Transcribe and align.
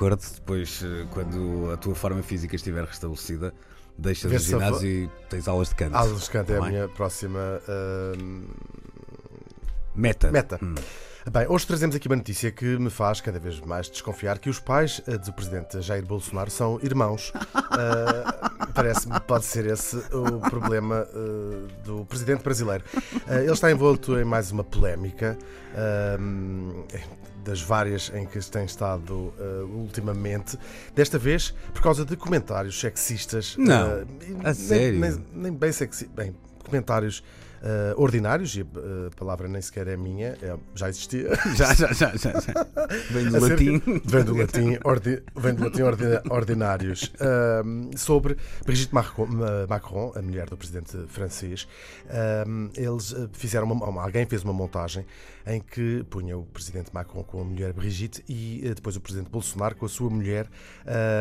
acordo, 0.00 0.24
depois, 0.34 0.82
eh, 0.82 1.06
quando 1.10 1.70
a 1.72 1.76
tua 1.76 1.94
forma 1.94 2.22
física 2.22 2.56
estiver 2.56 2.84
restabelecida, 2.84 3.52
deixas 3.98 4.32
o 4.32 4.38
ginásio 4.38 4.88
e 4.88 5.10
tens 5.28 5.46
aulas 5.46 5.68
de 5.68 5.74
canto. 5.74 5.94
Aulas 5.94 6.22
de 6.24 6.30
canto 6.30 6.52
é 6.52 6.56
a 6.56 6.60
Tá 6.60 6.66
minha 6.66 6.88
próxima 6.88 7.60
ahm, 7.68 8.44
Meta. 9.94 10.30
meta. 10.30 10.58
Hum. 10.62 10.74
Bem, 11.30 11.46
hoje 11.48 11.66
trazemos 11.66 11.94
aqui 11.94 12.08
uma 12.08 12.16
notícia 12.16 12.50
que 12.50 12.64
me 12.78 12.88
faz 12.88 13.20
cada 13.20 13.38
vez 13.38 13.60
mais 13.60 13.90
desconfiar 13.90 14.38
que 14.38 14.48
os 14.48 14.58
pais 14.58 15.02
eh, 15.06 15.18
do 15.18 15.32
presidente 15.34 15.78
Jair 15.82 16.04
Bolsonaro 16.04 16.50
são 16.50 16.80
irmãos. 16.82 17.32
Ah, 17.72 18.49
Parece-me 18.74 19.14
que 19.14 19.26
pode 19.26 19.44
ser 19.44 19.66
esse 19.66 19.96
o 20.12 20.40
problema 20.40 21.06
eh, 21.12 21.72
do 21.84 22.04
presidente 22.04 22.42
brasileiro. 22.42 22.84
Eh, 23.28 23.42
ele 23.42 23.52
está 23.52 23.70
envolto 23.70 24.18
em 24.18 24.24
mais 24.24 24.50
uma 24.50 24.64
polémica. 24.64 25.36
ahm, 25.76 26.84
das 27.42 27.62
várias 27.62 28.12
em 28.14 28.26
que 28.26 28.38
tem 28.50 28.66
estado 28.66 29.32
eh, 29.38 29.62
ultimamente, 29.64 30.58
desta 30.94 31.18
vez 31.18 31.54
por 31.72 31.80
causa 31.82 32.04
de 32.04 32.14
comentários 32.14 32.78
sexistas. 32.78 33.56
Não, 33.56 33.92
eh, 33.92 34.04
a 34.40 34.44
nem- 34.44 34.54
sério? 34.54 35.00
Nem, 35.00 35.24
nem 35.32 35.52
bem 35.52 35.72
sexistas, 35.72 36.14
bem, 36.14 36.36
comentários 36.66 37.24
eh, 37.62 37.94
ordinários, 37.96 38.54
e 38.56 38.60
a 38.62 38.64
a 39.06 39.10
palavra 39.16 39.48
nem 39.48 39.60
sequer 39.60 39.86
é 39.88 39.96
minha, 39.96 40.28
é- 40.40 40.56
já 40.74 40.88
existia. 40.88 41.28
Já, 41.56 41.74
já, 41.74 41.92
já, 41.92 42.16
já, 42.16 42.32
já. 42.40 42.66
Vem 43.10 43.28
do 43.28 43.36
Acerca- 43.36 43.48
latim. 43.48 43.82
Vem 44.04 44.24
do 44.24 44.36
latim, 44.36 44.78
ordi- 44.84 45.22
vem 45.36 45.54
do 45.54 45.64
latim 45.64 45.82
ordi- 45.82 46.20
ordinários. 46.30 47.12
Sobre 47.96 48.36
Brigitte 48.64 48.94
Macron, 48.94 49.26
Ma- 49.26 49.66
Macron, 49.68 50.12
a 50.16 50.22
mulher 50.22 50.48
do 50.48 50.56
presidente 50.56 50.96
francês. 51.08 51.66
Eles 52.76 53.12
eh, 53.12 53.28
fizeram 53.32 53.70
uma, 53.70 54.02
alguém 54.02 54.24
fez 54.26 54.42
uma 54.42 54.52
montagem 54.52 55.04
em 55.46 55.60
que 55.60 56.04
punha 56.10 56.36
o 56.38 56.44
presidente 56.44 56.90
Macron 56.92 57.22
com 57.24 57.40
a 57.40 57.44
mulher 57.44 57.72
Brigitte 57.72 58.22
e 58.28 58.62
eh, 58.64 58.74
depois 58.74 58.96
o 58.96 59.00
presidente 59.00 59.30
Bolsonaro 59.30 59.74
com 59.76 59.86
a 59.86 59.88
sua 59.88 60.08
mulher 60.10 60.48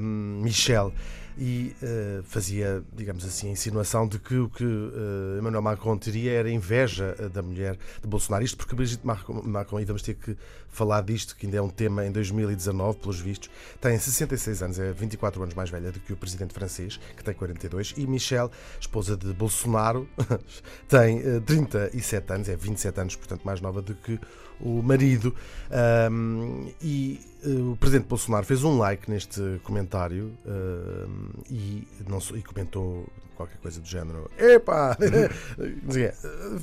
Michelle. 0.00 0.92
E 1.38 1.74
eh, 1.82 2.20
fazia, 2.24 2.84
digamos 2.92 3.24
assim, 3.24 3.48
a 3.48 3.52
insinuação 3.52 4.06
de 4.06 4.18
que 4.18 4.34
o 4.36 4.50
que 4.50 4.64
eh, 4.64 5.38
Emmanuel 5.38 5.62
Macron 5.62 5.96
teria 5.96 6.21
era 6.28 6.50
inveja 6.50 7.14
eh, 7.18 7.28
da 7.28 7.42
mulher 7.42 7.78
de 8.00 8.06
Bolsonaro. 8.08 8.44
Isto 8.44 8.56
porque 8.56 8.74
Brigitte 8.74 9.06
Macron, 9.06 9.80
e 9.80 9.84
vamos 9.84 10.02
ter 10.02 10.14
que 10.14 10.36
falar 10.68 11.02
disto, 11.02 11.36
que 11.36 11.46
ainda 11.46 11.58
é 11.58 11.62
um 11.62 11.68
tema 11.68 12.04
em 12.04 12.10
2019, 12.10 12.98
pelos 12.98 13.20
vistos, 13.20 13.50
tem 13.80 13.98
66 13.98 14.62
anos, 14.62 14.78
é 14.78 14.92
24 14.92 15.42
anos 15.42 15.54
mais 15.54 15.70
velha 15.70 15.92
do 15.92 16.00
que 16.00 16.12
o 16.12 16.16
presidente 16.16 16.54
francês, 16.54 16.98
que 17.16 17.22
tem 17.22 17.34
42, 17.34 17.94
e 17.96 18.06
Michelle, 18.06 18.50
esposa 18.80 19.16
de 19.16 19.32
Bolsonaro, 19.32 20.08
tem 20.88 21.18
eh, 21.18 21.40
37 21.40 22.32
anos, 22.32 22.48
é 22.48 22.56
27 22.56 23.00
anos, 23.00 23.16
portanto 23.16 23.42
mais 23.44 23.60
nova 23.60 23.82
do 23.82 23.94
que 23.94 24.18
o 24.62 24.82
marido. 24.82 25.34
Ahm, 25.70 26.68
e 26.80 27.11
eh, 27.11 27.11
presidente 27.92 28.08
Bolsonaro 28.08 28.46
fez 28.46 28.64
um 28.64 28.78
like 28.78 29.10
neste 29.10 29.60
comentário 29.64 30.32
ahm, 30.46 31.30
e, 31.50 31.86
não, 32.08 32.18
e 32.34 32.42
comentou 32.42 33.06
qualquer 33.36 33.58
coisa 33.58 33.80
do 33.80 33.86
género. 33.86 34.30
Epá! 34.38 34.96
Sei 35.90 36.06
o 36.06 36.10
quê. 36.10 36.12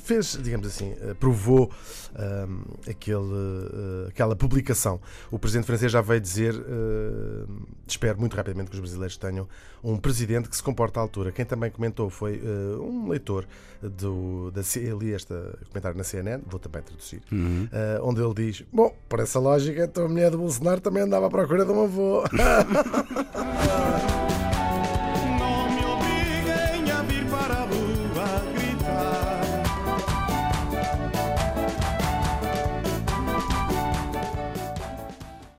fez, 0.02 0.38
digamos 0.42 0.66
assim, 0.66 0.94
eh, 1.00 1.14
provou 1.14 1.70
ahm, 2.16 2.62
aquele, 2.88 3.22
eh, 3.24 4.08
aquela 4.08 4.34
publicação. 4.34 5.00
O 5.30 5.38
presidente 5.38 5.66
francês 5.66 5.92
já 5.92 6.00
veio 6.00 6.20
dizer: 6.20 6.54
eh, 6.54 7.44
espero 7.86 8.18
muito 8.18 8.34
rapidamente 8.36 8.70
que 8.70 8.76
os 8.76 8.80
brasileiros 8.80 9.16
tenham 9.16 9.46
um 9.84 9.96
presidente 9.96 10.48
que 10.48 10.56
se 10.56 10.62
comporta 10.62 11.00
à 11.00 11.02
altura. 11.02 11.32
Quem 11.32 11.44
também 11.44 11.70
comentou 11.70 12.08
foi 12.10 12.36
eh, 12.42 12.76
um 12.80 13.08
leitor 13.08 13.46
do, 13.82 14.50
da 14.50 14.62
C- 14.62 14.80
eu 14.80 14.98
li 14.98 15.10
este 15.10 15.34
comentário 15.70 15.96
na 15.98 16.04
CNN, 16.04 16.42
vou 16.46 16.60
também 16.60 16.82
traduzir, 16.82 17.22
Uhum. 17.32 17.68
eh, 17.72 17.98
onde 18.02 18.20
ele 18.22 18.34
diz: 18.34 18.64
Bom, 18.72 18.94
por 19.08 19.20
essa 19.20 19.38
lógica, 19.38 19.84
então 19.84 20.04
a 20.04 20.08
mulher 20.08 20.30
do 20.30 20.38
Bolsonaro 20.38 20.80
também 20.80 21.02
andava 21.20 21.26
à 21.26 21.30
procura 21.30 21.64
de 21.64 21.72
um 21.72 21.84
avô. 21.84 22.24